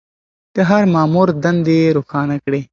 [0.55, 2.61] د هر مامور دندې يې روښانه کړې.